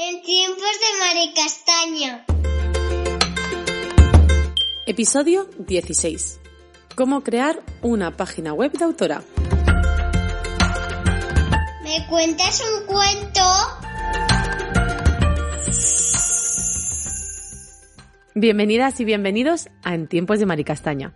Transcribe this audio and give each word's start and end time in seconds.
En 0.00 0.22
tiempos 0.22 0.62
de 0.62 0.98
Maricastaña. 1.00 2.24
Episodio 4.86 5.50
16. 5.58 6.38
Cómo 6.94 7.24
crear 7.24 7.64
una 7.82 8.16
página 8.16 8.52
web 8.52 8.70
de 8.70 8.84
autora. 8.84 9.24
¿Me 11.82 12.06
cuentas 12.08 12.62
un 12.62 12.86
cuento? 12.86 13.40
Bienvenidas 18.36 19.00
y 19.00 19.04
bienvenidos 19.04 19.68
a 19.82 19.96
En 19.96 20.06
tiempos 20.06 20.38
de 20.38 20.46
Maricastaña. 20.46 21.12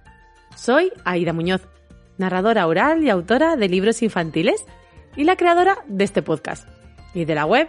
Soy 0.56 0.90
Aida 1.04 1.32
Muñoz, 1.32 1.68
narradora 2.18 2.66
oral 2.66 3.04
y 3.04 3.10
autora 3.10 3.54
de 3.54 3.68
libros 3.68 4.02
infantiles 4.02 4.64
y 5.14 5.22
la 5.22 5.36
creadora 5.36 5.78
de 5.86 6.02
este 6.02 6.22
podcast 6.22 6.66
y 7.14 7.24
de 7.24 7.34
la 7.36 7.46
web 7.46 7.68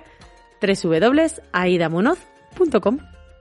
www.aidamunoz.com, 0.64 3.00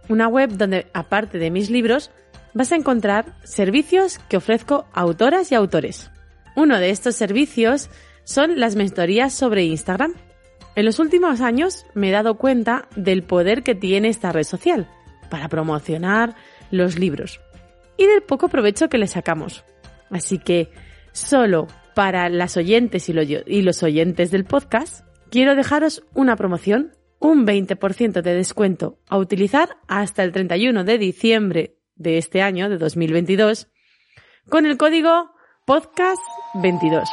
una 0.08 0.28
web 0.28 0.50
donde, 0.50 0.86
aparte 0.92 1.38
de 1.38 1.50
mis 1.50 1.70
libros, 1.70 2.10
vas 2.54 2.72
a 2.72 2.76
encontrar 2.76 3.34
servicios 3.44 4.18
que 4.28 4.36
ofrezco 4.36 4.86
a 4.92 5.00
autoras 5.00 5.52
y 5.52 5.54
autores. 5.54 6.10
Uno 6.56 6.78
de 6.78 6.90
estos 6.90 7.16
servicios 7.16 7.88
son 8.24 8.60
las 8.60 8.76
mentorías 8.76 9.32
sobre 9.32 9.64
Instagram. 9.64 10.14
En 10.74 10.84
los 10.84 10.98
últimos 10.98 11.40
años 11.40 11.86
me 11.94 12.08
he 12.08 12.12
dado 12.12 12.36
cuenta 12.36 12.88
del 12.96 13.22
poder 13.22 13.62
que 13.62 13.74
tiene 13.74 14.08
esta 14.08 14.32
red 14.32 14.44
social 14.44 14.88
para 15.30 15.48
promocionar 15.48 16.34
los 16.70 16.98
libros 16.98 17.40
y 17.96 18.06
del 18.06 18.22
poco 18.22 18.48
provecho 18.48 18.88
que 18.88 18.98
le 18.98 19.06
sacamos. 19.06 19.64
Así 20.10 20.38
que 20.38 20.70
solo 21.12 21.68
para 21.94 22.28
las 22.28 22.56
oyentes 22.56 23.08
y 23.08 23.62
los 23.62 23.82
oyentes 23.82 24.30
del 24.30 24.44
podcast, 24.44 25.04
quiero 25.30 25.54
dejaros 25.54 26.02
una 26.14 26.36
promoción 26.36 26.92
un 27.22 27.46
20% 27.46 28.20
de 28.20 28.34
descuento 28.34 28.98
a 29.08 29.16
utilizar 29.16 29.76
hasta 29.86 30.24
el 30.24 30.32
31 30.32 30.84
de 30.84 30.98
diciembre 30.98 31.76
de 31.94 32.18
este 32.18 32.42
año, 32.42 32.68
de 32.68 32.78
2022, 32.78 33.68
con 34.48 34.66
el 34.66 34.76
código 34.76 35.30
podcast22. 35.64 37.04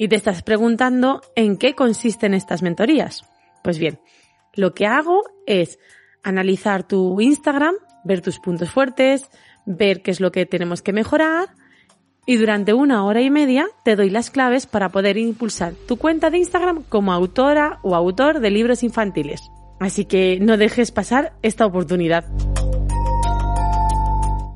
Y 0.00 0.08
te 0.08 0.16
estás 0.16 0.42
preguntando 0.42 1.22
en 1.36 1.56
qué 1.56 1.74
consisten 1.74 2.34
estas 2.34 2.62
mentorías. 2.62 3.22
Pues 3.62 3.78
bien, 3.78 4.00
lo 4.54 4.74
que 4.74 4.86
hago 4.86 5.22
es 5.46 5.78
analizar 6.24 6.86
tu 6.86 7.20
Instagram, 7.20 7.76
ver 8.04 8.22
tus 8.22 8.40
puntos 8.40 8.70
fuertes, 8.70 9.30
ver 9.66 10.02
qué 10.02 10.10
es 10.10 10.20
lo 10.20 10.32
que 10.32 10.46
tenemos 10.46 10.82
que 10.82 10.92
mejorar 10.92 11.48
y 12.28 12.36
durante 12.36 12.74
una 12.74 13.06
hora 13.06 13.22
y 13.22 13.30
media 13.30 13.68
te 13.84 13.96
doy 13.96 14.10
las 14.10 14.28
claves 14.28 14.66
para 14.66 14.90
poder 14.90 15.16
impulsar 15.16 15.72
tu 15.72 15.96
cuenta 15.96 16.28
de 16.28 16.36
Instagram 16.36 16.82
como 16.86 17.14
autora 17.14 17.78
o 17.82 17.96
autor 17.96 18.40
de 18.40 18.50
libros 18.50 18.82
infantiles. 18.82 19.40
Así 19.80 20.04
que 20.04 20.38
no 20.38 20.58
dejes 20.58 20.90
pasar 20.90 21.32
esta 21.40 21.64
oportunidad. 21.64 22.26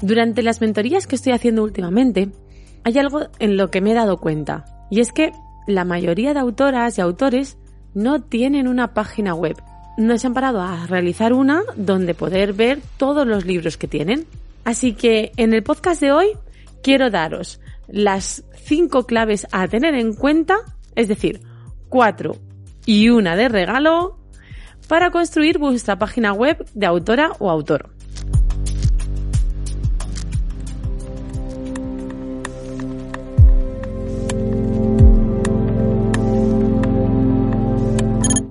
Durante 0.03 0.43
las 0.43 0.61
mentorías 0.61 1.07
que 1.07 1.17
estoy 1.17 1.33
haciendo 1.33 1.63
últimamente, 1.63 2.29
hay 2.85 2.99
algo 2.99 3.29
en 3.39 3.57
lo 3.57 3.71
que 3.71 3.81
me 3.81 3.93
he 3.93 3.95
dado 3.95 4.19
cuenta, 4.19 4.67
y 4.91 5.01
es 5.01 5.11
que 5.11 5.33
la 5.67 5.87
mayoría 5.87 6.35
de 6.35 6.41
autoras 6.41 6.99
y 6.99 7.01
autores 7.01 7.57
no 7.95 8.21
tienen 8.21 8.69
una 8.69 8.93
página 8.93 9.35
web. 9.35 9.57
No 9.97 10.19
se 10.19 10.27
han 10.27 10.35
parado 10.35 10.61
a 10.61 10.87
realizar 10.89 11.33
una 11.33 11.63
donde 11.77 12.13
poder 12.13 12.53
ver 12.53 12.81
todos 12.99 13.27
los 13.27 13.47
libros 13.47 13.79
que 13.79 13.89
tienen. 13.89 14.27
Así 14.63 14.93
que 14.93 15.33
en 15.39 15.55
el 15.55 15.63
podcast 15.63 16.03
de 16.03 16.13
hoy 16.13 16.27
quiero 16.83 17.09
daros 17.09 17.62
las 17.93 18.45
cinco 18.57 19.07
claves 19.07 19.47
a 19.53 19.69
tener 19.69 19.95
en 19.95 20.15
cuenta, 20.15 20.57
es 20.97 21.09
decir, 21.09 21.43
cuatro 21.89 22.37
y 22.87 23.11
una 23.11 23.37
de 23.37 23.49
regalo, 23.49 24.19
para 24.89 25.11
construir 25.11 25.59
vuestra 25.59 25.99
página 25.99 26.33
web 26.33 26.67
de 26.75 26.87
autora 26.87 27.33
o 27.39 27.51
autor. 27.51 27.91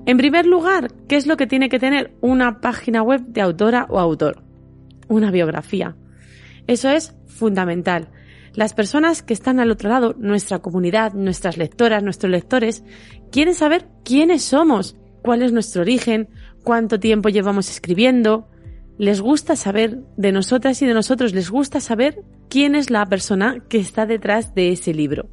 En 0.06 0.18
primer 0.18 0.46
lugar, 0.46 0.92
¿qué 1.08 1.16
es 1.16 1.26
lo 1.26 1.36
que 1.36 1.46
tiene 1.46 1.68
que 1.68 1.78
tener 1.78 2.14
una 2.20 2.60
página 2.60 3.02
web 3.02 3.22
de 3.26 3.40
autora 3.40 3.86
o 3.88 3.98
autor? 3.98 4.42
Una 5.08 5.30
biografía. 5.30 5.96
Eso 6.66 6.90
es 6.90 7.14
fundamental. 7.26 8.08
Las 8.54 8.74
personas 8.74 9.22
que 9.22 9.32
están 9.32 9.60
al 9.60 9.70
otro 9.70 9.88
lado, 9.88 10.14
nuestra 10.18 10.58
comunidad, 10.58 11.14
nuestras 11.14 11.56
lectoras, 11.56 12.02
nuestros 12.02 12.30
lectores, 12.30 12.84
quieren 13.30 13.54
saber 13.54 13.86
quiénes 14.04 14.42
somos, 14.42 14.96
cuál 15.22 15.42
es 15.42 15.52
nuestro 15.52 15.82
origen, 15.82 16.28
cuánto 16.62 17.00
tiempo 17.00 17.30
llevamos 17.30 17.70
escribiendo. 17.70 18.48
Les 18.98 19.22
gusta 19.22 19.56
saber 19.56 20.00
de 20.18 20.32
nosotras 20.32 20.82
y 20.82 20.86
de 20.86 20.92
nosotros, 20.92 21.32
les 21.32 21.50
gusta 21.50 21.80
saber 21.80 22.22
quién 22.50 22.74
es 22.74 22.90
la 22.90 23.06
persona 23.06 23.64
que 23.70 23.78
está 23.78 24.04
detrás 24.04 24.54
de 24.54 24.70
ese 24.70 24.92
libro. 24.92 25.30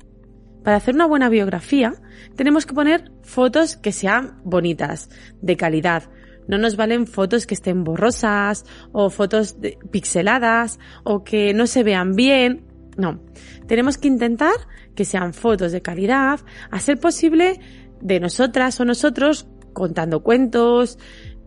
Para 0.64 0.78
hacer 0.78 0.96
una 0.96 1.06
buena 1.06 1.28
biografía, 1.28 1.96
tenemos 2.38 2.66
que 2.66 2.74
poner 2.74 3.12
fotos 3.24 3.76
que 3.76 3.92
sean 3.92 4.40
bonitas, 4.46 5.10
de 5.42 5.58
calidad. 5.58 6.04
No 6.48 6.58
nos 6.58 6.78
valen 6.78 7.06
fotos 7.06 7.46
que 7.46 7.54
estén 7.54 7.84
borrosas 7.84 8.66
o 8.94 9.10
fotos 9.10 9.58
pixeladas 9.92 10.80
o 11.04 11.24
que 11.24 11.54
no 11.54 11.68
se 11.68 11.84
vean 11.84 12.16
bien 12.16 12.69
no, 13.00 13.22
tenemos 13.68 13.98
que 13.98 14.08
intentar 14.08 14.54
que 14.96 15.06
sean 15.06 15.34
fotos 15.34 15.72
de 15.72 15.82
calidad, 15.82 16.40
a 16.70 16.80
ser 16.80 17.00
posible 17.00 17.60
de 18.02 18.20
nosotras 18.20 18.80
o 18.80 18.86
nosotros 18.86 19.48
contando 19.74 20.22
cuentos, 20.24 20.98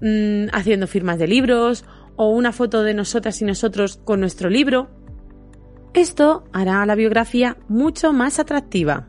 mm, 0.01 0.47
haciendo 0.53 0.87
firmas 0.87 1.19
de 1.19 1.27
libros 1.29 1.85
o 2.17 2.31
una 2.31 2.53
foto 2.53 2.83
de 2.83 2.95
nosotras 2.95 3.41
y 3.43 3.45
nosotros 3.45 3.99
con 3.99 4.21
nuestro 4.21 4.49
libro. 4.49 4.91
Esto 5.95 6.45
hará 6.53 6.85
la 6.87 6.95
biografía 6.95 7.59
mucho 7.69 8.13
más 8.13 8.39
atractiva. 8.39 9.09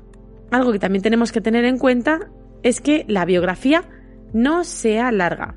Algo 0.51 0.71
que 0.71 0.79
también 0.79 1.01
tenemos 1.01 1.31
que 1.31 1.41
tener 1.41 1.65
en 1.65 1.77
cuenta 1.77 2.29
es 2.61 2.81
que 2.81 3.05
la 3.07 3.25
biografía 3.25 3.83
no 4.33 4.63
sea 4.63 5.11
larga. 5.11 5.55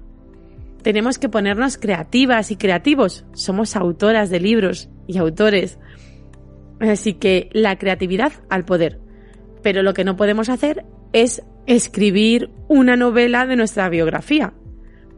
Tenemos 0.83 1.19
que 1.19 1.29
ponernos 1.29 1.79
creativas 1.79 2.53
y 2.53 2.57
creativos. 2.57 3.25
Somos 3.33 3.75
autoras 3.75 4.31
de 4.31 4.39
libros 4.39 4.89
y 5.09 5.19
autores. 5.19 5.79
Así 6.81 7.15
que 7.15 7.49
la 7.53 7.77
creatividad 7.77 8.33
al 8.49 8.65
poder. 8.65 9.01
Pero 9.63 9.83
lo 9.83 9.95
que 9.95 10.05
no 10.05 10.17
podemos 10.17 10.49
hacer 10.49 10.85
es 11.13 11.43
escribir 11.67 12.51
una 12.69 12.97
novela 12.97 13.47
de 13.47 13.57
nuestra 13.57 13.89
biografía, 13.89 14.53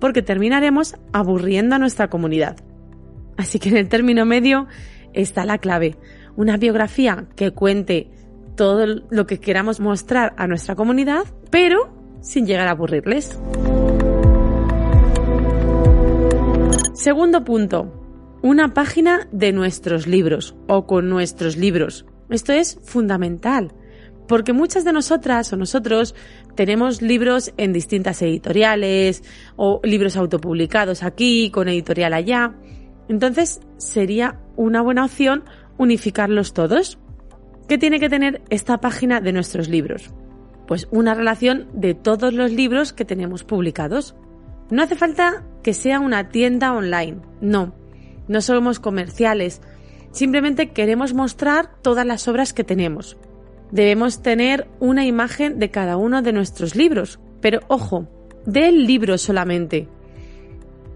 porque 0.00 0.22
terminaremos 0.22 0.96
aburriendo 1.12 1.74
a 1.74 1.78
nuestra 1.78 2.08
comunidad. 2.08 2.56
Así 3.36 3.58
que 3.58 3.68
en 3.68 3.76
el 3.76 3.88
término 3.88 4.24
medio 4.24 4.66
está 5.12 5.44
la 5.44 5.58
clave. 5.58 5.96
Una 6.36 6.56
biografía 6.56 7.26
que 7.36 7.50
cuente 7.50 8.10
todo 8.56 8.86
lo 9.10 9.26
que 9.26 9.38
queramos 9.38 9.80
mostrar 9.80 10.34
a 10.36 10.46
nuestra 10.46 10.74
comunidad, 10.74 11.24
pero 11.50 11.92
sin 12.20 12.46
llegar 12.46 12.68
a 12.68 12.72
aburrirles. 12.72 13.38
Segundo 16.94 17.44
punto, 17.44 17.97
una 18.42 18.72
página 18.72 19.28
de 19.32 19.52
nuestros 19.52 20.06
libros 20.06 20.54
o 20.68 20.86
con 20.86 21.08
nuestros 21.08 21.56
libros. 21.56 22.06
Esto 22.30 22.52
es 22.52 22.78
fundamental, 22.84 23.72
porque 24.28 24.52
muchas 24.52 24.84
de 24.84 24.92
nosotras 24.92 25.52
o 25.52 25.56
nosotros 25.56 26.14
tenemos 26.54 27.02
libros 27.02 27.52
en 27.56 27.72
distintas 27.72 28.22
editoriales 28.22 29.24
o 29.56 29.80
libros 29.82 30.16
autopublicados 30.16 31.02
aquí, 31.02 31.50
con 31.50 31.68
editorial 31.68 32.12
allá. 32.12 32.54
Entonces 33.08 33.60
sería 33.78 34.40
una 34.56 34.82
buena 34.82 35.04
opción 35.04 35.44
unificarlos 35.78 36.52
todos. 36.52 36.98
¿Qué 37.68 37.78
tiene 37.78 38.00
que 38.00 38.08
tener 38.08 38.42
esta 38.50 38.80
página 38.80 39.20
de 39.20 39.32
nuestros 39.32 39.68
libros? 39.68 40.10
Pues 40.66 40.86
una 40.90 41.14
relación 41.14 41.68
de 41.72 41.94
todos 41.94 42.34
los 42.34 42.52
libros 42.52 42.92
que 42.92 43.04
tenemos 43.04 43.44
publicados. 43.44 44.14
No 44.70 44.82
hace 44.82 44.96
falta 44.96 45.44
que 45.62 45.72
sea 45.72 45.98
una 45.98 46.28
tienda 46.28 46.74
online, 46.74 47.22
no 47.40 47.77
no 48.28 48.40
somos 48.40 48.80
comerciales, 48.80 49.60
simplemente 50.12 50.70
queremos 50.70 51.14
mostrar 51.14 51.70
todas 51.82 52.06
las 52.06 52.28
obras 52.28 52.52
que 52.52 52.64
tenemos. 52.64 53.16
Debemos 53.70 54.22
tener 54.22 54.68
una 54.80 55.04
imagen 55.04 55.58
de 55.58 55.70
cada 55.70 55.96
uno 55.96 56.22
de 56.22 56.32
nuestros 56.32 56.74
libros, 56.74 57.18
pero 57.40 57.60
ojo, 57.68 58.08
del 58.46 58.86
libro 58.86 59.18
solamente. 59.18 59.88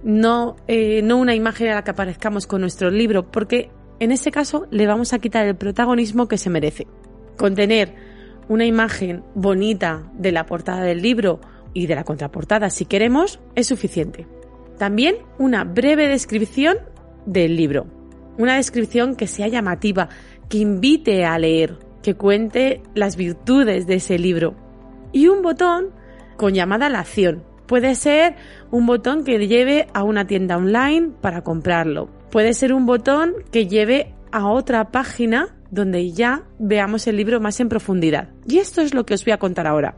No, 0.02 0.56
eh, 0.66 1.00
no 1.02 1.18
una 1.18 1.34
imagen 1.34 1.68
a 1.68 1.74
la 1.74 1.84
que 1.84 1.90
aparezcamos 1.90 2.46
con 2.46 2.60
nuestro 2.60 2.90
libro, 2.90 3.30
porque 3.30 3.70
en 4.00 4.10
ese 4.10 4.30
caso 4.30 4.66
le 4.70 4.86
vamos 4.86 5.12
a 5.12 5.18
quitar 5.18 5.46
el 5.46 5.56
protagonismo 5.56 6.28
que 6.28 6.38
se 6.38 6.50
merece. 6.50 6.86
Con 7.36 7.54
tener 7.54 7.94
una 8.48 8.66
imagen 8.66 9.22
bonita 9.34 10.10
de 10.14 10.32
la 10.32 10.46
portada 10.46 10.82
del 10.82 11.02
libro 11.02 11.40
y 11.74 11.86
de 11.86 11.94
la 11.94 12.04
contraportada 12.04 12.70
si 12.70 12.84
queremos 12.84 13.38
es 13.54 13.68
suficiente. 13.68 14.26
También 14.78 15.16
una 15.38 15.64
breve 15.64 16.08
descripción 16.08 16.78
del 17.26 17.56
libro. 17.56 17.86
Una 18.38 18.56
descripción 18.56 19.14
que 19.16 19.26
sea 19.26 19.48
llamativa, 19.48 20.08
que 20.48 20.58
invite 20.58 21.24
a 21.24 21.38
leer. 21.38 21.78
que 22.02 22.14
cuente 22.14 22.82
las 22.94 23.14
virtudes 23.14 23.86
de 23.86 23.94
ese 23.94 24.18
libro. 24.18 24.56
Y 25.12 25.28
un 25.28 25.40
botón 25.40 25.90
con 26.36 26.52
llamada 26.52 26.86
a 26.86 26.90
la 26.90 26.98
acción. 26.98 27.44
Puede 27.66 27.94
ser 27.94 28.34
un 28.72 28.86
botón 28.86 29.22
que 29.22 29.46
lleve 29.46 29.86
a 29.94 30.02
una 30.02 30.26
tienda 30.26 30.56
online 30.56 31.12
para 31.20 31.42
comprarlo. 31.42 32.10
Puede 32.30 32.54
ser 32.54 32.72
un 32.72 32.86
botón 32.86 33.34
que 33.52 33.68
lleve 33.68 34.14
a 34.32 34.48
otra 34.48 34.90
página 34.90 35.56
donde 35.70 36.10
ya 36.10 36.42
veamos 36.58 37.06
el 37.06 37.16
libro 37.16 37.40
más 37.40 37.60
en 37.60 37.68
profundidad. 37.68 38.30
Y 38.48 38.58
esto 38.58 38.80
es 38.82 38.94
lo 38.94 39.06
que 39.06 39.14
os 39.14 39.24
voy 39.24 39.32
a 39.32 39.38
contar 39.38 39.66
ahora. 39.66 39.96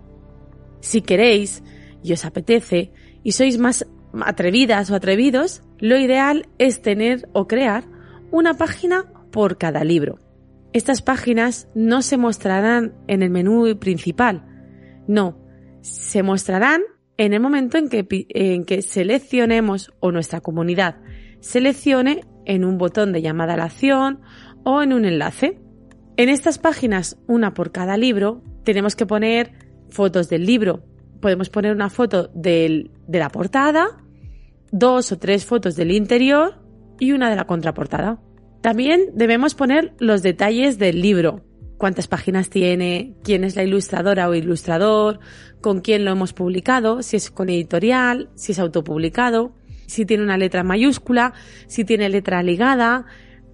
Si 0.80 1.00
queréis 1.00 1.62
y 2.02 2.12
os 2.12 2.24
apetece 2.24 2.92
y 3.22 3.32
sois 3.32 3.58
más 3.58 3.86
atrevidas 4.24 4.90
o 4.90 4.94
atrevidos, 4.94 5.62
lo 5.78 5.98
ideal 5.98 6.46
es 6.58 6.82
tener 6.82 7.28
o 7.32 7.46
crear 7.46 7.84
una 8.30 8.54
página 8.54 9.06
por 9.30 9.58
cada 9.58 9.84
libro. 9.84 10.18
Estas 10.72 11.02
páginas 11.02 11.68
no 11.74 12.02
se 12.02 12.16
mostrarán 12.16 12.94
en 13.06 13.22
el 13.22 13.30
menú 13.30 13.78
principal, 13.78 14.44
no, 15.06 15.38
se 15.80 16.22
mostrarán 16.22 16.82
en 17.16 17.32
el 17.32 17.40
momento 17.40 17.78
en 17.78 17.88
que, 17.88 18.06
en 18.30 18.64
que 18.64 18.82
seleccionemos 18.82 19.92
o 20.00 20.10
nuestra 20.10 20.40
comunidad 20.40 20.96
seleccione 21.40 22.24
en 22.46 22.64
un 22.64 22.78
botón 22.78 23.12
de 23.12 23.22
llamada 23.22 23.54
a 23.54 23.56
la 23.56 23.64
acción 23.64 24.20
o 24.64 24.82
en 24.82 24.92
un 24.92 25.04
enlace. 25.04 25.60
En 26.16 26.28
estas 26.28 26.58
páginas, 26.58 27.18
una 27.26 27.54
por 27.54 27.70
cada 27.70 27.96
libro, 27.96 28.42
tenemos 28.64 28.96
que 28.96 29.06
poner 29.06 29.52
fotos 29.90 30.28
del 30.28 30.46
libro. 30.46 30.84
Podemos 31.20 31.50
poner 31.50 31.74
una 31.74 31.90
foto 31.90 32.30
de 32.34 32.90
la 33.08 33.28
portada, 33.28 34.03
dos 34.74 35.12
o 35.12 35.18
tres 35.18 35.44
fotos 35.44 35.76
del 35.76 35.92
interior 35.92 36.60
y 36.98 37.12
una 37.12 37.30
de 37.30 37.36
la 37.36 37.46
contraportada. 37.46 38.20
También 38.60 39.10
debemos 39.14 39.54
poner 39.54 39.94
los 40.00 40.22
detalles 40.22 40.78
del 40.78 41.00
libro, 41.00 41.44
cuántas 41.78 42.08
páginas 42.08 42.50
tiene, 42.50 43.14
quién 43.22 43.44
es 43.44 43.54
la 43.54 43.62
ilustradora 43.62 44.28
o 44.28 44.34
ilustrador, 44.34 45.20
con 45.60 45.80
quién 45.80 46.04
lo 46.04 46.10
hemos 46.10 46.32
publicado, 46.32 47.02
si 47.02 47.16
es 47.16 47.30
con 47.30 47.50
editorial, 47.50 48.30
si 48.34 48.50
es 48.50 48.58
autopublicado, 48.58 49.54
si 49.86 50.06
tiene 50.06 50.24
una 50.24 50.38
letra 50.38 50.64
mayúscula, 50.64 51.34
si 51.68 51.84
tiene 51.84 52.08
letra 52.08 52.42
ligada, 52.42 53.06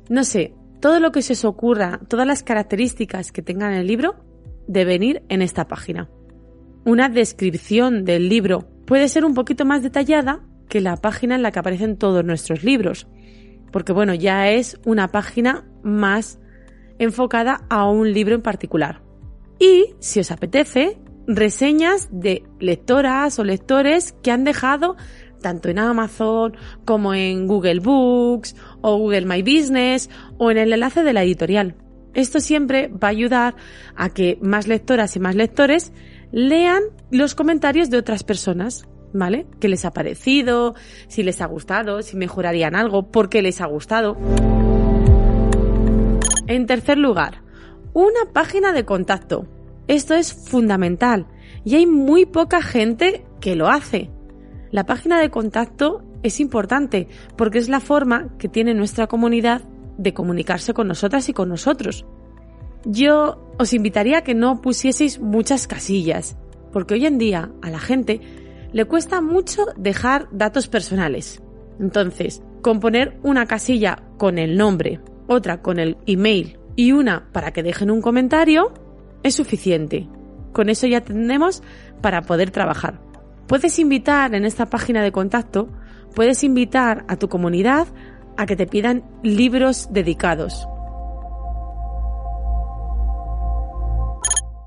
no 0.09 0.25
sé, 0.25 0.55
todo 0.81 1.01
lo 1.01 1.13
que 1.13 1.21
se 1.21 1.35
os 1.35 1.45
ocurra, 1.45 2.01
todas 2.09 2.27
las 2.27 2.43
características 2.43 3.31
que 3.31 3.43
tengan 3.43 3.75
el 3.75 3.87
libro, 3.87 4.25
deben 4.67 5.03
ir 5.03 5.23
en 5.29 5.43
esta 5.43 5.69
página. 5.69 6.09
Una 6.87 7.11
descripción 7.11 8.07
del 8.07 8.31
libro 8.31 8.71
puede 8.87 9.09
ser 9.09 9.27
un 9.27 9.35
poquito 9.35 9.67
más 9.67 9.83
detallada 9.83 10.47
que 10.71 10.81
la 10.81 10.97
página 10.97 11.35
en 11.35 11.43
la 11.43 11.53
que 11.53 11.59
aparecen 11.59 11.99
todos 11.99 12.25
nuestros 12.25 12.65
libros, 12.65 13.07
porque 13.71 13.93
bueno, 13.93 14.15
ya 14.15 14.49
es 14.49 14.81
una 14.87 15.09
página 15.09 15.67
más 15.83 16.41
enfocada 16.99 17.67
a 17.69 17.87
un 17.91 18.13
libro 18.13 18.35
en 18.35 18.43
particular. 18.43 19.03
Y, 19.59 19.95
si 19.99 20.21
os 20.21 20.31
apetece, 20.31 20.99
reseñas 21.27 22.09
de 22.11 22.45
lectoras 22.59 23.39
o 23.39 23.45
lectores 23.45 24.13
que 24.23 24.31
han 24.31 24.45
dejado 24.45 24.97
tanto 25.41 25.69
en 25.69 25.79
Amazon 25.79 26.57
como 26.85 27.15
en 27.15 27.47
Google 27.47 27.81
Books 27.81 28.55
o 28.81 28.97
Google 28.99 29.27
My 29.27 29.43
Business 29.43 30.09
o 30.39 30.51
en 30.51 30.59
el 30.59 30.73
enlace 30.73 31.03
de 31.03 31.13
la 31.13 31.23
editorial. 31.23 31.77
Esto 32.15 32.41
siempre 32.41 32.89
va 32.89 33.09
a 33.09 33.13
ayudar 33.13 33.55
a 33.97 34.11
que 34.11 34.39
más 34.43 34.67
lectoras 34.67 35.17
y 35.17 35.21
más 35.21 35.35
lectores 35.35 35.93
lean 36.33 36.83
los 37.11 37.35
comentarios 37.35 37.91
de 37.91 37.99
otras 37.99 38.25
personas, 38.25 38.89
¿vale? 39.13 39.47
¿Qué 39.61 39.69
les 39.69 39.85
ha 39.85 39.93
parecido? 39.93 40.75
Si 41.09 41.23
les 41.23 41.41
ha 41.41 41.47
gustado, 41.47 42.03
si 42.03 42.17
mejorarían 42.17 42.75
algo, 42.75 43.11
por 43.11 43.29
qué 43.29 43.43
les 43.43 43.61
ha 43.61 43.67
gustado. 43.67 44.17
En 46.47 46.67
tercer 46.67 46.99
lugar, 46.99 47.43
una 47.93 48.33
página 48.33 48.73
de 48.73 48.85
contacto. 48.85 49.47
Esto 49.89 50.15
es 50.15 50.33
fundamental 50.33 51.27
y 51.65 51.77
hay 51.77 51.87
muy 51.87 52.27
poca 52.27 52.63
gente 52.63 53.25
que 53.41 53.57
lo 53.57 53.69
hace. 53.69 54.11
La 54.71 54.85
página 54.85 55.21
de 55.21 55.31
contacto 55.31 56.03
es 56.23 56.39
importante 56.41 57.09
porque 57.37 57.59
es 57.59 57.69
la 57.69 57.81
forma 57.81 58.37
que 58.39 58.49
tiene 58.49 58.75
nuestra 58.75 59.07
comunidad 59.07 59.63
de 59.99 60.15
comunicarse 60.15 60.75
con 60.75 60.89
nosotras 60.89 61.29
y 61.29 61.33
con 61.33 61.49
nosotros. 61.49 62.07
Yo 62.85 63.55
os 63.59 63.73
invitaría 63.73 64.19
a 64.19 64.23
que 64.23 64.35
no 64.35 64.63
pusieseis 64.63 65.21
muchas 65.21 65.67
casillas, 65.67 66.37
porque 66.73 66.95
hoy 66.95 67.07
en 67.07 67.19
día 67.19 67.51
a 67.61 67.71
la 67.71 67.79
gente 67.79 68.21
le 68.73 68.85
cuesta 68.85 69.21
mucho 69.21 69.67
dejar 69.77 70.29
datos 70.31 70.69
personales. 70.69 71.43
Entonces, 71.79 72.43
componer 72.63 73.19
una 73.23 73.47
casilla 73.47 74.03
con 74.19 74.39
el 74.39 74.57
nombre, 74.57 75.01
otra 75.27 75.63
con 75.63 75.79
el 75.79 75.97
email 76.07 76.59
y 76.77 76.93
una 76.93 77.29
para 77.33 77.53
que 77.53 77.63
dejen 77.63 77.91
un 77.91 78.03
comentario, 78.03 78.73
es 79.23 79.35
suficiente. 79.35 80.09
Con 80.53 80.69
eso 80.69 80.87
ya 80.87 81.01
tenemos 81.01 81.63
para 82.01 82.23
poder 82.23 82.51
trabajar. 82.51 83.01
Puedes 83.47 83.79
invitar 83.79 84.35
en 84.35 84.45
esta 84.45 84.67
página 84.67 85.03
de 85.03 85.13
contacto, 85.13 85.69
puedes 86.15 86.45
invitar 86.45 87.05
a 87.09 87.17
tu 87.17 87.29
comunidad 87.29 87.89
a 88.37 88.47
que 88.47 88.57
te 88.57 88.67
pidan 88.67 89.05
libros 89.23 89.89
dedicados. 89.91 90.67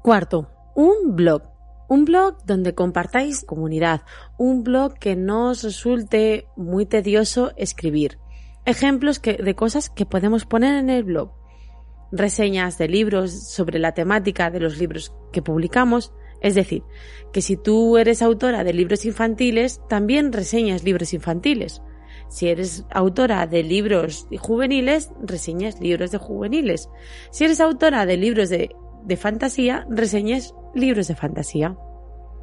Cuarto, 0.01 0.49
un 0.75 1.15
blog. 1.15 1.52
Un 1.93 2.05
blog 2.05 2.43
donde 2.47 2.73
compartáis 2.73 3.45
comunidad, 3.45 4.01
un 4.39 4.63
blog 4.63 4.97
que 4.97 5.15
no 5.15 5.51
os 5.51 5.63
resulte 5.63 6.47
muy 6.55 6.87
tedioso 6.87 7.51
escribir 7.55 8.17
ejemplos 8.65 9.21
de 9.21 9.53
cosas 9.53 9.91
que 9.91 10.07
podemos 10.07 10.45
poner 10.45 10.73
en 10.73 10.89
el 10.89 11.03
blog. 11.03 11.33
Reseñas 12.11 12.79
de 12.79 12.87
libros 12.87 13.47
sobre 13.47 13.77
la 13.77 13.91
temática 13.91 14.49
de 14.49 14.59
los 14.59 14.79
libros 14.79 15.13
que 15.31 15.43
publicamos. 15.43 16.11
Es 16.41 16.55
decir, 16.55 16.81
que 17.31 17.43
si 17.43 17.57
tú 17.57 17.99
eres 17.99 18.23
autora 18.23 18.63
de 18.63 18.73
libros 18.73 19.05
infantiles, 19.05 19.79
también 19.87 20.33
reseñas 20.33 20.83
libros 20.83 21.13
infantiles. 21.13 21.83
Si 22.27 22.47
eres 22.47 22.87
autora 22.89 23.45
de 23.45 23.61
libros 23.61 24.27
juveniles, 24.39 25.11
reseñas 25.21 25.79
libros 25.79 26.09
de 26.09 26.17
juveniles. 26.17 26.89
Si 27.29 27.43
eres 27.43 27.59
autora 27.59 28.07
de 28.07 28.17
libros 28.17 28.49
de, 28.49 28.75
de 29.03 29.15
fantasía, 29.15 29.85
reseñas 29.91 30.55
libros 30.73 31.07
de 31.07 31.15
fantasía. 31.15 31.75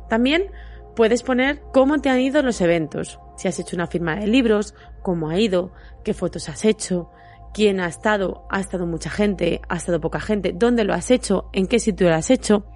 También 0.08 0.50
puedes 0.96 1.22
poner 1.22 1.62
cómo 1.72 2.00
te 2.00 2.10
han 2.10 2.20
ido 2.20 2.42
los 2.42 2.60
eventos, 2.60 3.20
si 3.36 3.48
has 3.48 3.58
hecho 3.58 3.76
una 3.76 3.86
firma 3.86 4.16
de 4.16 4.26
libros, 4.26 4.74
cómo 5.02 5.30
ha 5.30 5.38
ido, 5.38 5.72
qué 6.04 6.14
fotos 6.14 6.48
has 6.48 6.64
hecho, 6.64 7.10
quién 7.54 7.80
ha 7.80 7.86
estado, 7.86 8.46
ha 8.50 8.60
estado 8.60 8.86
mucha 8.86 9.10
gente, 9.10 9.60
ha 9.68 9.76
estado 9.76 10.00
poca 10.00 10.20
gente, 10.20 10.52
dónde 10.54 10.84
lo 10.84 10.94
has 10.94 11.10
hecho, 11.10 11.48
en 11.52 11.66
qué 11.66 11.78
sitio 11.78 12.08
lo 12.08 12.14
has 12.14 12.30
hecho, 12.30 12.66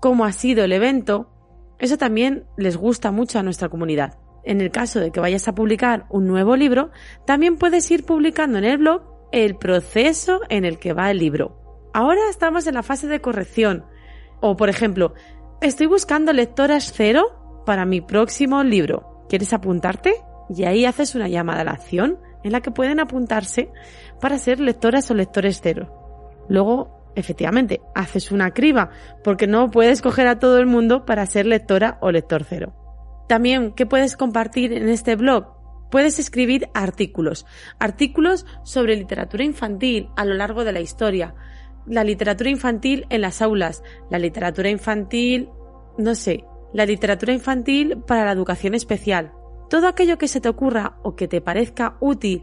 cómo 0.00 0.24
ha 0.24 0.32
sido 0.32 0.64
el 0.64 0.72
evento. 0.72 1.30
Eso 1.78 1.96
también 1.96 2.44
les 2.56 2.76
gusta 2.76 3.10
mucho 3.10 3.38
a 3.38 3.42
nuestra 3.42 3.68
comunidad. 3.68 4.18
En 4.44 4.60
el 4.60 4.70
caso 4.70 5.00
de 5.00 5.10
que 5.10 5.20
vayas 5.20 5.48
a 5.48 5.54
publicar 5.54 6.04
un 6.10 6.26
nuevo 6.26 6.56
libro, 6.56 6.90
también 7.26 7.56
puedes 7.56 7.90
ir 7.90 8.04
publicando 8.04 8.58
en 8.58 8.64
el 8.64 8.78
blog 8.78 9.02
el 9.32 9.56
proceso 9.56 10.40
en 10.48 10.64
el 10.64 10.78
que 10.78 10.92
va 10.92 11.10
el 11.10 11.18
libro. 11.18 11.90
Ahora 11.94 12.20
estamos 12.28 12.66
en 12.66 12.74
la 12.74 12.82
fase 12.82 13.08
de 13.08 13.20
corrección. 13.20 13.86
O, 14.46 14.56
por 14.56 14.68
ejemplo, 14.68 15.14
estoy 15.62 15.86
buscando 15.86 16.34
lectoras 16.34 16.92
cero 16.94 17.62
para 17.64 17.86
mi 17.86 18.02
próximo 18.02 18.62
libro. 18.62 19.24
¿Quieres 19.26 19.54
apuntarte? 19.54 20.16
Y 20.50 20.64
ahí 20.64 20.84
haces 20.84 21.14
una 21.14 21.28
llamada 21.28 21.62
a 21.62 21.64
la 21.64 21.70
acción 21.70 22.18
en 22.42 22.52
la 22.52 22.60
que 22.60 22.70
pueden 22.70 23.00
apuntarse 23.00 23.70
para 24.20 24.36
ser 24.36 24.60
lectoras 24.60 25.10
o 25.10 25.14
lectores 25.14 25.60
cero. 25.62 26.44
Luego, 26.50 27.10
efectivamente, 27.16 27.80
haces 27.94 28.30
una 28.32 28.50
criba, 28.52 28.90
porque 29.22 29.46
no 29.46 29.70
puedes 29.70 30.02
coger 30.02 30.28
a 30.28 30.38
todo 30.38 30.58
el 30.58 30.66
mundo 30.66 31.06
para 31.06 31.24
ser 31.24 31.46
lectora 31.46 31.96
o 32.02 32.10
lector 32.10 32.44
cero. 32.44 32.74
También, 33.26 33.72
¿qué 33.72 33.86
puedes 33.86 34.14
compartir 34.14 34.74
en 34.74 34.90
este 34.90 35.16
blog? 35.16 35.54
Puedes 35.90 36.18
escribir 36.18 36.68
artículos, 36.74 37.46
artículos 37.78 38.44
sobre 38.62 38.94
literatura 38.94 39.42
infantil 39.42 40.10
a 40.16 40.26
lo 40.26 40.34
largo 40.34 40.64
de 40.64 40.72
la 40.72 40.80
historia, 40.80 41.34
la 41.86 42.04
literatura 42.04 42.50
infantil 42.50 43.06
en 43.10 43.20
las 43.20 43.42
aulas, 43.42 43.82
la 44.10 44.18
literatura 44.18 44.68
infantil, 44.70 45.50
no 45.98 46.14
sé, 46.14 46.44
la 46.72 46.86
literatura 46.86 47.32
infantil 47.32 47.98
para 48.06 48.24
la 48.24 48.32
educación 48.32 48.74
especial, 48.74 49.32
todo 49.70 49.86
aquello 49.86 50.18
que 50.18 50.28
se 50.28 50.40
te 50.40 50.48
ocurra 50.48 50.98
o 51.02 51.14
que 51.14 51.28
te 51.28 51.40
parezca 51.40 51.96
útil 52.00 52.42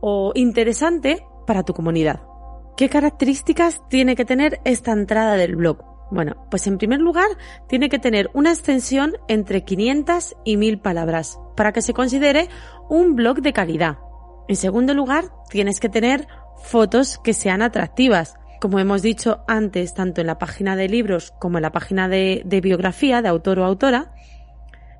o 0.00 0.32
interesante 0.34 1.24
para 1.46 1.62
tu 1.62 1.74
comunidad. 1.74 2.22
¿Qué 2.76 2.88
características 2.88 3.80
tiene 3.88 4.14
que 4.14 4.24
tener 4.24 4.60
esta 4.64 4.92
entrada 4.92 5.34
del 5.34 5.56
blog? 5.56 5.78
Bueno, 6.10 6.46
pues 6.50 6.66
en 6.66 6.78
primer 6.78 7.00
lugar 7.00 7.28
tiene 7.68 7.88
que 7.88 7.98
tener 7.98 8.30
una 8.32 8.50
extensión 8.50 9.14
entre 9.28 9.64
500 9.64 10.36
y 10.44 10.56
1000 10.56 10.80
palabras 10.80 11.38
para 11.56 11.72
que 11.72 11.82
se 11.82 11.92
considere 11.92 12.48
un 12.88 13.14
blog 13.14 13.42
de 13.42 13.52
calidad. 13.52 13.98
En 14.48 14.56
segundo 14.56 14.94
lugar, 14.94 15.24
tienes 15.50 15.80
que 15.80 15.90
tener 15.90 16.26
fotos 16.62 17.18
que 17.18 17.34
sean 17.34 17.60
atractivas. 17.60 18.37
Como 18.60 18.80
hemos 18.80 19.02
dicho 19.02 19.44
antes, 19.46 19.94
tanto 19.94 20.20
en 20.20 20.26
la 20.26 20.38
página 20.38 20.74
de 20.74 20.88
libros 20.88 21.32
como 21.38 21.58
en 21.58 21.62
la 21.62 21.70
página 21.70 22.08
de, 22.08 22.42
biografía 22.62 23.22
de 23.22 23.28
autor 23.28 23.60
o 23.60 23.64
autora, 23.64 24.12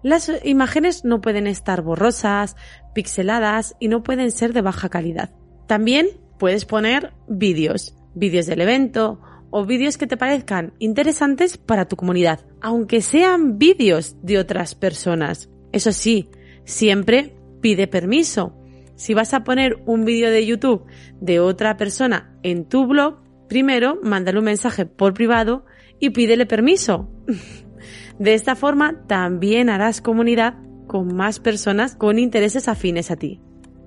las 0.04 0.30
imágenes 0.44 1.04
no 1.04 1.20
pueden 1.20 1.48
estar 1.48 1.82
borrosas, 1.82 2.54
pixeladas 2.94 3.74
y 3.80 3.88
no 3.88 4.04
pueden 4.04 4.30
ser 4.30 4.52
de 4.52 4.62
baja 4.62 4.88
calidad. 4.88 5.30
También 5.66 6.06
puedes 6.38 6.66
poner 6.66 7.12
vídeos, 7.26 7.96
vídeos 8.14 8.46
del 8.46 8.60
evento 8.60 9.20
o 9.50 9.64
vídeos 9.64 9.98
que 9.98 10.06
te 10.06 10.16
parezcan 10.16 10.74
interesantes 10.78 11.58
para 11.58 11.88
tu 11.88 11.96
comunidad, 11.96 12.40
aunque 12.60 13.02
sean 13.02 13.58
vídeos 13.58 14.16
de 14.22 14.38
otras 14.38 14.76
personas. 14.76 15.50
Eso 15.72 15.90
sí, 15.90 16.30
siempre 16.64 17.34
pide 17.60 17.88
permiso. 17.88 18.54
Si 18.94 19.14
vas 19.14 19.34
a 19.34 19.42
poner 19.42 19.82
un 19.86 20.04
vídeo 20.04 20.30
de 20.30 20.46
YouTube 20.46 20.84
de 21.20 21.40
otra 21.40 21.76
persona 21.76 22.38
en 22.44 22.64
tu 22.64 22.86
blog, 22.86 23.27
primero 23.48 23.98
mándale 24.02 24.38
un 24.38 24.44
mensaje 24.44 24.86
por 24.86 25.14
privado 25.14 25.64
y 25.98 26.10
pídele 26.10 26.46
permiso. 26.46 27.08
De 28.18 28.34
esta 28.34 28.56
forma 28.56 29.04
también 29.06 29.70
harás 29.70 30.00
comunidad 30.00 30.54
con 30.86 31.14
más 31.14 31.38
personas 31.38 31.94
con 31.94 32.18
intereses 32.18 32.66
afines 32.66 33.10
a 33.10 33.16
ti. 33.16 33.40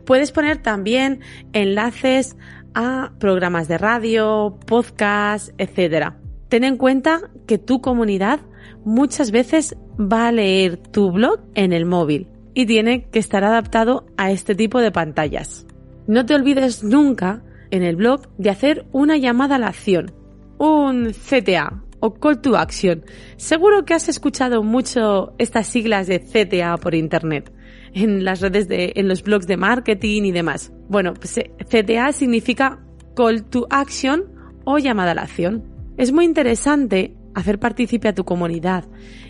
Puedes 0.06 0.32
poner 0.32 0.58
también 0.58 1.20
enlaces 1.54 2.38
a 2.74 3.12
programas 3.20 3.68
de 3.68 3.78
radio, 3.78 4.58
podcast, 4.66 5.50
etc. 5.58 6.14
Ten 6.48 6.64
en 6.64 6.78
cuenta 6.78 7.30
que 7.46 7.58
tu 7.58 7.82
comunidad 7.82 8.40
muchas 8.86 9.32
veces 9.32 9.76
va 10.00 10.28
a 10.28 10.32
leer 10.32 10.78
tu 10.78 11.12
blog 11.12 11.42
en 11.56 11.74
el 11.74 11.86
móvil 11.86 12.28
y 12.54 12.66
tiene 12.66 13.10
que 13.10 13.20
estar 13.20 13.44
adaptado 13.44 14.06
a 14.18 14.32
este 14.32 14.56
tipo 14.56 14.80
de 14.80 14.92
pantallas. 14.92 15.66
No 16.08 16.26
te 16.26 16.36
olvides 16.36 16.84
nunca 16.84 17.44
en 17.72 17.84
el 17.84 17.96
blog 17.96 18.30
de 18.38 18.50
hacer 18.50 18.86
una 18.92 19.18
llamada 19.18 19.56
a 19.56 19.60
la 19.60 19.68
acción, 19.68 20.12
un 20.58 21.12
CTA 21.12 21.84
o 22.00 22.14
Call 22.16 22.42
to 22.42 22.58
Action. 22.58 23.04
Seguro 23.38 23.86
que 23.86 23.94
has 23.94 24.10
escuchado 24.10 24.64
mucho 24.64 25.34
estas 25.38 25.68
siglas 25.68 26.08
de 26.08 26.20
CTA 26.20 26.78
por 26.78 26.96
internet 26.96 27.52
en 27.94 28.24
las 28.24 28.42
redes 28.42 28.68
de, 28.68 28.94
en 28.96 29.08
los 29.08 29.24
blogs 29.24 29.48
de 29.48 29.58
marketing 29.58 30.24
y 30.24 30.32
demás. 30.32 30.72
Bueno, 30.90 31.14
pues 31.14 31.38
eh, 31.38 31.52
CTA 31.60 32.12
significa 32.12 32.80
Call 33.16 33.44
to 33.46 33.68
Action 33.70 34.26
o 34.66 34.78
llamada 34.78 35.12
a 35.12 35.16
la 35.16 35.24
acción. 35.24 35.64
Es 35.98 36.12
muy 36.12 36.26
interesante 36.26 37.16
hacer 37.34 37.60
partícipe 37.60 38.08
a 38.08 38.16
tu 38.16 38.26
comunidad 38.26 38.86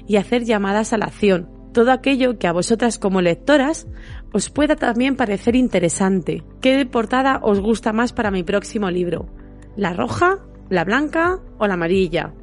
y 0.07 0.15
hacer 0.15 0.43
llamadas 0.43 0.93
a 0.93 0.98
la 0.98 1.05
acción. 1.05 1.50
Todo 1.74 1.91
aquello 1.91 2.38
que 2.38 2.48
a 2.48 2.51
vosotras 2.51 3.00
como 3.00 3.21
lectoras 3.21 3.88
os 4.32 4.50
pueda 4.50 4.76
también 4.76 5.16
parecer 5.16 5.56
interesante. 5.56 6.44
¿Qué 6.62 6.86
portada 6.86 7.40
os 7.44 7.60
gusta 7.60 7.94
más 7.94 8.14
para 8.14 8.32
mi 8.32 8.44
próximo 8.44 8.90
libro? 8.90 9.28
¿La 9.76 9.94
roja, 9.94 10.40
la 10.70 10.84
blanca 10.84 11.40
o 11.58 11.68
la 11.68 11.74
amarilla? 11.74 12.34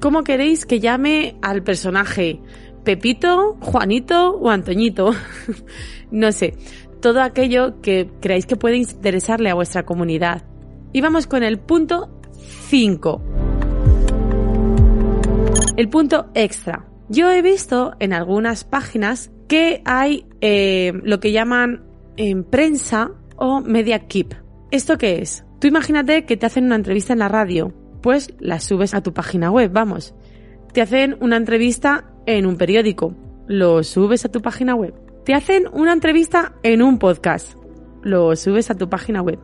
¿Cómo 0.00 0.24
queréis 0.24 0.66
que 0.66 0.80
llame 0.80 1.36
al 1.42 1.62
personaje? 1.62 2.40
Pepito, 2.84 3.56
Juanito 3.60 4.36
o 4.36 4.50
Antoñito. 4.50 5.12
no 6.10 6.32
sé, 6.32 6.54
todo 7.00 7.22
aquello 7.22 7.80
que 7.80 8.10
creáis 8.20 8.46
que 8.46 8.56
puede 8.56 8.76
interesarle 8.76 9.50
a 9.50 9.54
vuestra 9.54 9.84
comunidad. 9.84 10.42
Y 10.92 11.00
vamos 11.00 11.26
con 11.26 11.42
el 11.42 11.58
punto 11.58 12.20
5. 12.68 13.22
El 15.76 15.88
punto 15.88 16.26
extra. 16.34 16.86
Yo 17.08 17.30
he 17.30 17.42
visto 17.42 17.94
en 18.00 18.12
algunas 18.12 18.64
páginas 18.64 19.30
que 19.48 19.82
hay 19.84 20.25
eh, 20.40 20.92
lo 21.02 21.20
que 21.20 21.32
llaman 21.32 21.84
en 22.16 22.44
prensa 22.44 23.12
o 23.36 23.60
media 23.60 24.06
keep. 24.06 24.34
¿Esto 24.70 24.98
qué 24.98 25.20
es? 25.20 25.44
Tú 25.60 25.68
imagínate 25.68 26.24
que 26.24 26.36
te 26.36 26.46
hacen 26.46 26.64
una 26.64 26.76
entrevista 26.76 27.12
en 27.12 27.20
la 27.20 27.28
radio, 27.28 27.72
pues 28.02 28.34
la 28.38 28.60
subes 28.60 28.94
a 28.94 29.02
tu 29.02 29.12
página 29.12 29.50
web, 29.50 29.70
vamos. 29.72 30.14
Te 30.72 30.82
hacen 30.82 31.16
una 31.20 31.36
entrevista 31.36 32.12
en 32.26 32.46
un 32.46 32.56
periódico, 32.56 33.14
lo 33.46 33.82
subes 33.82 34.24
a 34.24 34.30
tu 34.30 34.42
página 34.42 34.74
web. 34.74 34.94
Te 35.24 35.34
hacen 35.34 35.64
una 35.72 35.92
entrevista 35.92 36.54
en 36.62 36.82
un 36.82 36.98
podcast, 36.98 37.54
lo 38.02 38.36
subes 38.36 38.70
a 38.70 38.76
tu 38.76 38.88
página 38.88 39.22
web. 39.22 39.38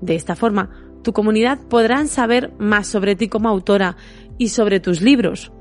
De 0.00 0.14
esta 0.14 0.34
forma, 0.34 0.70
tu 1.02 1.12
comunidad 1.12 1.60
podrán 1.68 2.08
saber 2.08 2.52
más 2.58 2.86
sobre 2.86 3.14
ti 3.14 3.28
como 3.28 3.48
autora 3.48 3.96
y 4.38 4.48
sobre 4.48 4.80
tus 4.80 5.00
libros. 5.00 5.52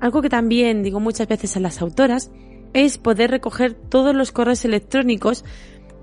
Algo 0.00 0.22
que 0.22 0.28
también 0.28 0.82
digo 0.82 0.98
muchas 1.00 1.28
veces 1.28 1.56
a 1.56 1.60
las 1.60 1.80
autoras 1.82 2.32
es 2.72 2.98
poder 2.98 3.30
recoger 3.30 3.74
todos 3.74 4.14
los 4.14 4.32
correos 4.32 4.64
electrónicos 4.64 5.44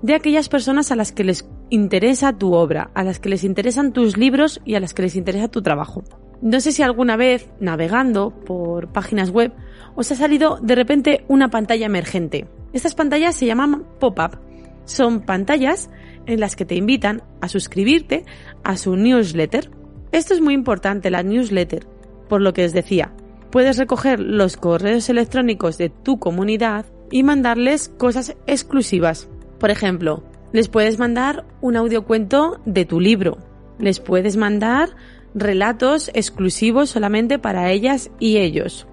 de 0.02 0.14
aquellas 0.14 0.48
personas 0.48 0.92
a 0.92 0.96
las 0.96 1.12
que 1.12 1.24
les 1.24 1.48
interesa 1.70 2.32
tu 2.32 2.54
obra, 2.54 2.90
a 2.94 3.02
las 3.02 3.18
que 3.18 3.28
les 3.28 3.44
interesan 3.44 3.92
tus 3.92 4.16
libros 4.16 4.60
y 4.64 4.74
a 4.74 4.80
las 4.80 4.94
que 4.94 5.02
les 5.02 5.16
interesa 5.16 5.48
tu 5.48 5.62
trabajo. 5.62 6.04
No 6.40 6.60
sé 6.60 6.70
si 6.70 6.82
alguna 6.82 7.16
vez, 7.16 7.50
navegando 7.58 8.30
por 8.30 8.92
páginas 8.92 9.30
web, 9.30 9.52
os 9.96 10.12
ha 10.12 10.14
salido 10.14 10.58
de 10.62 10.76
repente 10.76 11.24
una 11.26 11.48
pantalla 11.48 11.86
emergente. 11.86 12.46
Estas 12.72 12.94
pantallas 12.94 13.34
se 13.34 13.46
llaman 13.46 13.84
pop-up. 13.98 14.38
Son 14.84 15.20
pantallas 15.20 15.90
en 16.26 16.38
las 16.38 16.54
que 16.54 16.64
te 16.64 16.76
invitan 16.76 17.22
a 17.40 17.48
suscribirte 17.48 18.24
a 18.62 18.76
su 18.76 18.96
newsletter. 18.96 19.70
Esto 20.12 20.34
es 20.34 20.40
muy 20.40 20.54
importante, 20.54 21.10
la 21.10 21.24
newsletter, 21.24 21.86
por 22.28 22.40
lo 22.40 22.52
que 22.52 22.64
os 22.64 22.72
decía. 22.72 23.12
Puedes 23.50 23.78
recoger 23.78 24.20
los 24.20 24.56
correos 24.56 25.08
electrónicos 25.08 25.78
de 25.78 25.88
tu 25.88 26.18
comunidad 26.18 26.86
y 27.10 27.22
mandarles 27.22 27.88
cosas 27.88 28.36
exclusivas. 28.46 29.28
Por 29.58 29.70
ejemplo, 29.70 30.22
les 30.52 30.68
puedes 30.68 30.98
mandar 30.98 31.46
un 31.60 31.76
audiocuento 31.76 32.60
de 32.66 32.84
tu 32.84 33.00
libro. 33.00 33.38
Les 33.78 34.00
puedes 34.00 34.36
mandar 34.36 34.90
relatos 35.34 36.10
exclusivos 36.14 36.90
solamente 36.90 37.38
para 37.38 37.70
ellas 37.70 38.10
y 38.18 38.38
ellos 38.38 38.86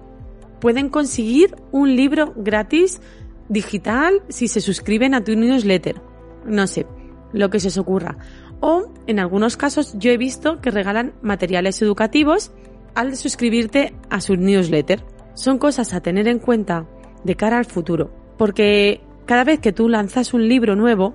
pueden 0.60 0.88
conseguir 0.88 1.54
un 1.72 1.96
libro 1.96 2.32
gratis 2.36 3.00
digital 3.48 4.22
si 4.28 4.48
se 4.48 4.60
suscriben 4.60 5.14
a 5.14 5.22
tu 5.22 5.36
newsletter. 5.36 6.00
No 6.44 6.66
sé, 6.66 6.86
lo 7.32 7.50
que 7.50 7.60
se 7.60 7.68
os 7.68 7.78
ocurra. 7.78 8.18
O, 8.60 8.92
en 9.06 9.18
algunos 9.18 9.56
casos, 9.56 9.94
yo 9.98 10.10
he 10.10 10.16
visto 10.16 10.60
que 10.60 10.70
regalan 10.70 11.12
materiales 11.22 11.80
educativos 11.82 12.52
al 12.96 13.14
suscribirte 13.16 13.94
a 14.10 14.20
su 14.20 14.36
newsletter. 14.36 15.04
Son 15.34 15.58
cosas 15.58 15.94
a 15.94 16.00
tener 16.00 16.26
en 16.26 16.40
cuenta 16.40 16.88
de 17.22 17.36
cara 17.36 17.58
al 17.58 17.66
futuro, 17.66 18.10
porque 18.36 19.02
cada 19.26 19.44
vez 19.44 19.60
que 19.60 19.72
tú 19.72 19.88
lanzas 19.88 20.34
un 20.34 20.48
libro 20.48 20.74
nuevo, 20.74 21.14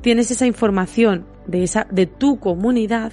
tienes 0.00 0.30
esa 0.30 0.46
información 0.46 1.26
de, 1.46 1.64
esa, 1.64 1.86
de 1.90 2.06
tu 2.06 2.38
comunidad 2.38 3.12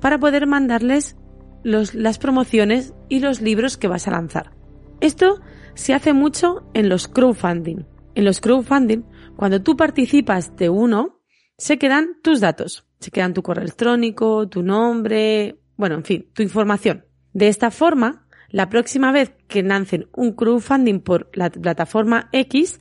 para 0.00 0.18
poder 0.18 0.46
mandarles 0.46 1.16
los, 1.62 1.94
las 1.94 2.18
promociones 2.18 2.94
y 3.08 3.20
los 3.20 3.40
libros 3.40 3.76
que 3.76 3.88
vas 3.88 4.08
a 4.08 4.12
lanzar. 4.12 4.52
Esto 5.00 5.40
se 5.74 5.94
hace 5.94 6.12
mucho 6.12 6.64
en 6.74 6.88
los 6.88 7.06
crowdfunding. 7.06 7.84
En 8.14 8.24
los 8.24 8.40
crowdfunding, 8.40 9.02
cuando 9.36 9.62
tú 9.62 9.76
participas 9.76 10.56
de 10.56 10.70
uno, 10.70 11.20
se 11.58 11.78
quedan 11.78 12.20
tus 12.22 12.40
datos. 12.40 12.86
Se 12.98 13.10
quedan 13.10 13.34
tu 13.34 13.42
correo 13.42 13.62
electrónico, 13.62 14.48
tu 14.48 14.62
nombre, 14.62 15.58
bueno, 15.76 15.96
en 15.96 16.04
fin, 16.04 16.28
tu 16.32 16.42
información. 16.42 17.04
De 17.32 17.48
esta 17.48 17.70
forma, 17.70 18.26
la 18.50 18.68
próxima 18.68 19.12
vez 19.12 19.32
que 19.48 19.62
lancen 19.62 20.08
un 20.12 20.32
crowdfunding 20.32 21.00
por 21.00 21.30
la 21.34 21.50
plataforma 21.50 22.28
X, 22.32 22.80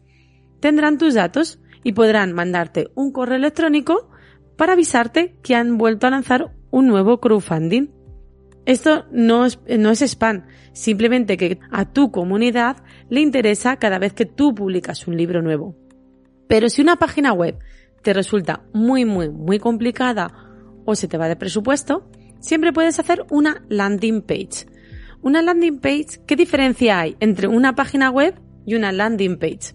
tendrán 0.60 0.98
tus 0.98 1.14
datos 1.14 1.60
y 1.84 1.94
podrán 1.94 2.34
mandarte 2.34 2.92
un 2.96 3.12
correo 3.12 3.38
electrónico 3.38 4.10
para 4.58 4.74
avisarte 4.74 5.38
que 5.42 5.56
han 5.56 5.78
vuelto 5.78 6.08
a 6.08 6.12
lanzar 6.12 6.54
un 6.70 6.88
nuevo 6.88 7.20
crowdfunding. 7.20 7.90
Esto 8.66 9.06
no 9.12 9.46
es, 9.46 9.60
no 9.80 9.90
es 9.90 10.02
spam, 10.02 10.46
simplemente 10.74 11.38
que 11.38 11.60
a 11.72 11.86
tu 11.92 12.12
comunidad 12.12 12.78
le 13.10 13.22
interesa 13.22 13.78
cada 13.78 13.98
vez 13.98 14.14
que 14.14 14.26
tú 14.26 14.54
publicas 14.54 15.08
un 15.08 15.18
libro 15.18 15.42
nuevo. 15.42 15.76
Pero 16.48 16.70
si 16.70 16.82
una 16.82 16.98
página 16.98 17.34
web 17.34 17.58
te 18.04 18.14
resulta 18.14 18.64
muy, 18.74 19.06
muy, 19.06 19.30
muy 19.30 19.58
complicada 19.58 20.32
o 20.86 20.96
se 20.96 21.08
te 21.08 21.18
va 21.18 21.28
de 21.28 21.36
presupuesto, 21.36 22.10
siempre 22.42 22.74
puedes 22.74 23.00
hacer 23.00 23.26
una 23.30 23.64
landing 23.70 24.22
page. 24.22 24.68
Una 25.22 25.42
landing 25.42 25.80
page, 25.80 26.20
¿qué 26.28 26.36
diferencia 26.36 27.00
hay 27.00 27.16
entre 27.22 27.48
una 27.48 27.76
página 27.76 28.10
web 28.10 28.36
y 28.66 28.76
una 28.76 28.92
landing 28.92 29.38
page? 29.38 29.74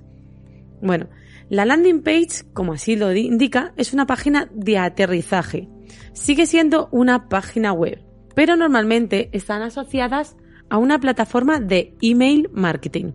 Bueno, 0.82 1.08
la 1.48 1.64
landing 1.64 2.02
page, 2.02 2.44
como 2.52 2.72
así 2.72 2.96
lo 2.96 3.14
indica, 3.14 3.72
es 3.76 3.92
una 3.92 4.06
página 4.06 4.50
de 4.52 4.78
aterrizaje. 4.78 5.68
Sigue 6.12 6.46
siendo 6.46 6.88
una 6.90 7.28
página 7.28 7.72
web, 7.72 8.02
pero 8.34 8.56
normalmente 8.56 9.30
están 9.32 9.62
asociadas 9.62 10.36
a 10.68 10.78
una 10.78 10.98
plataforma 10.98 11.60
de 11.60 11.94
email 12.02 12.50
marketing. 12.52 13.12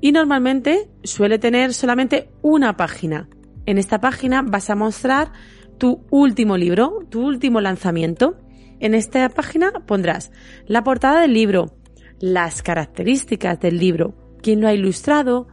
Y 0.00 0.12
normalmente 0.12 0.90
suele 1.04 1.38
tener 1.38 1.72
solamente 1.72 2.30
una 2.42 2.76
página. 2.76 3.28
En 3.66 3.78
esta 3.78 4.00
página 4.00 4.42
vas 4.42 4.70
a 4.70 4.74
mostrar 4.74 5.32
tu 5.78 6.04
último 6.10 6.56
libro, 6.56 7.06
tu 7.08 7.24
último 7.24 7.60
lanzamiento. 7.60 8.36
En 8.80 8.94
esta 8.94 9.28
página 9.28 9.72
pondrás 9.86 10.32
la 10.66 10.82
portada 10.82 11.20
del 11.20 11.34
libro, 11.34 11.76
las 12.18 12.62
características 12.62 13.60
del 13.60 13.78
libro, 13.78 14.14
quién 14.42 14.62
lo 14.62 14.68
ha 14.68 14.74
ilustrado, 14.74 15.48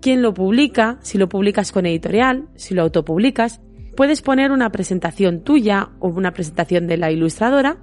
quién 0.00 0.22
lo 0.22 0.32
publica, 0.32 0.98
si 1.02 1.18
lo 1.18 1.28
publicas 1.28 1.72
con 1.72 1.84
editorial, 1.84 2.48
si 2.56 2.74
lo 2.74 2.82
autopublicas. 2.82 3.60
Puedes 3.96 4.22
poner 4.22 4.50
una 4.50 4.70
presentación 4.70 5.44
tuya 5.44 5.90
o 6.00 6.08
una 6.08 6.32
presentación 6.32 6.86
de 6.86 6.96
la 6.96 7.10
ilustradora 7.10 7.76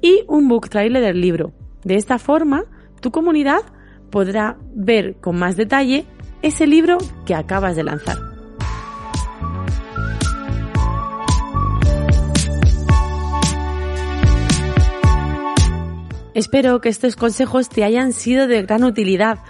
y 0.00 0.24
un 0.28 0.48
book 0.48 0.70
trailer 0.70 1.02
del 1.02 1.20
libro. 1.20 1.52
De 1.84 1.96
esta 1.96 2.18
forma, 2.18 2.64
tu 3.00 3.10
comunidad 3.10 3.60
podrá 4.10 4.58
ver 4.74 5.16
con 5.20 5.38
más 5.38 5.56
detalle 5.56 6.06
ese 6.42 6.66
libro 6.66 6.98
que 7.26 7.34
acabas 7.34 7.76
de 7.76 7.84
lanzar. 7.84 8.29
Espero 16.40 16.80
que 16.80 16.88
estos 16.88 17.14
consejos 17.16 17.68
te 17.68 17.84
hayan 17.84 18.14
sido 18.14 18.46
de 18.46 18.62
gran 18.62 18.82
utilidad. 18.82 19.40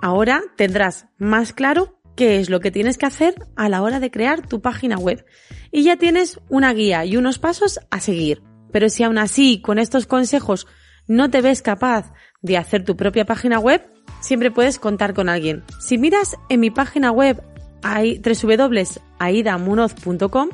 Ahora 0.00 0.40
tendrás 0.56 1.08
más 1.18 1.52
claro 1.52 2.00
qué 2.16 2.40
es 2.40 2.48
lo 2.48 2.60
que 2.60 2.70
tienes 2.70 2.96
que 2.96 3.04
hacer 3.04 3.34
a 3.54 3.68
la 3.68 3.82
hora 3.82 4.00
de 4.00 4.10
crear 4.10 4.40
tu 4.40 4.62
página 4.62 4.96
web. 4.96 5.26
Y 5.70 5.82
ya 5.82 5.98
tienes 5.98 6.40
una 6.48 6.72
guía 6.72 7.04
y 7.04 7.18
unos 7.18 7.38
pasos 7.38 7.80
a 7.90 8.00
seguir. 8.00 8.42
Pero 8.72 8.88
si 8.88 9.02
aún 9.02 9.18
así 9.18 9.60
con 9.60 9.78
estos 9.78 10.06
consejos 10.06 10.66
no 11.06 11.28
te 11.28 11.42
ves 11.42 11.60
capaz 11.60 12.14
de 12.40 12.56
hacer 12.56 12.82
tu 12.82 12.96
propia 12.96 13.26
página 13.26 13.58
web, 13.58 13.82
siempre 14.20 14.50
puedes 14.50 14.78
contar 14.78 15.12
con 15.12 15.28
alguien. 15.28 15.64
Si 15.80 15.98
miras 15.98 16.38
en 16.48 16.60
mi 16.60 16.70
página 16.70 17.12
web 17.12 17.42
www.aidamunoz.com 17.82 20.48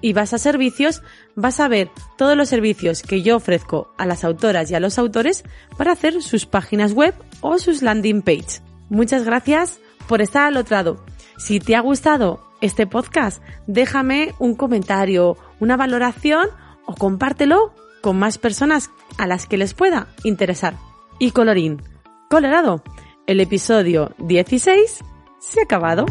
y 0.00 0.12
vas 0.12 0.32
a 0.32 0.38
servicios, 0.38 1.02
vas 1.34 1.60
a 1.60 1.68
ver 1.68 1.90
todos 2.16 2.36
los 2.36 2.48
servicios 2.48 3.02
que 3.02 3.22
yo 3.22 3.36
ofrezco 3.36 3.92
a 3.96 4.06
las 4.06 4.24
autoras 4.24 4.70
y 4.70 4.74
a 4.74 4.80
los 4.80 4.98
autores 4.98 5.44
para 5.76 5.92
hacer 5.92 6.22
sus 6.22 6.46
páginas 6.46 6.92
web 6.92 7.14
o 7.40 7.58
sus 7.58 7.82
landing 7.82 8.22
page. 8.22 8.60
Muchas 8.88 9.24
gracias 9.24 9.80
por 10.08 10.20
estar 10.20 10.46
al 10.46 10.56
otro 10.56 10.76
lado. 10.76 11.04
Si 11.38 11.60
te 11.60 11.76
ha 11.76 11.80
gustado 11.80 12.40
este 12.60 12.86
podcast, 12.86 13.42
déjame 13.66 14.34
un 14.38 14.54
comentario, 14.54 15.36
una 15.60 15.76
valoración 15.76 16.48
o 16.86 16.94
compártelo 16.94 17.74
con 18.02 18.18
más 18.18 18.38
personas 18.38 18.90
a 19.18 19.26
las 19.26 19.46
que 19.46 19.56
les 19.56 19.74
pueda 19.74 20.08
interesar. 20.24 20.74
Y 21.18 21.30
colorín, 21.30 21.82
colorado, 22.28 22.82
el 23.26 23.40
episodio 23.40 24.14
16 24.18 25.04
se 25.38 25.60
ha 25.60 25.64
acabado. 25.64 26.06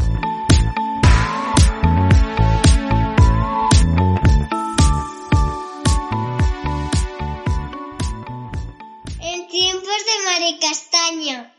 En 11.05 11.52